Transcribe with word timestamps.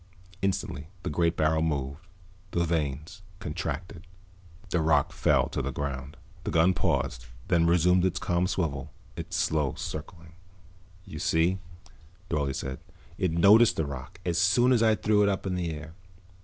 Instantly 0.41 0.87
the 1.03 1.11
great 1.11 1.37
barrel 1.37 1.61
moved, 1.61 1.99
the 2.49 2.65
vanes 2.65 3.21
contracted. 3.37 4.07
The 4.71 4.81
rock 4.81 5.11
fell 5.13 5.47
to 5.49 5.61
the 5.61 5.71
ground. 5.71 6.17
The 6.43 6.49
gun 6.49 6.73
paused, 6.73 7.27
then 7.49 7.67
resumed 7.67 8.03
its 8.03 8.17
calm 8.19 8.47
swivel, 8.47 8.91
its 9.15 9.37
slow 9.37 9.75
circling. 9.75 10.33
"You 11.05 11.19
see," 11.19 11.59
Dorle 12.31 12.55
said, 12.55 12.79
"it 13.19 13.31
noticed 13.31 13.75
the 13.75 13.85
rock, 13.85 14.19
as 14.25 14.39
soon 14.39 14.71
as 14.71 14.81
I 14.81 14.95
threw 14.95 15.21
it 15.21 15.29
up 15.29 15.45
in 15.45 15.53
the 15.53 15.69
air. 15.69 15.93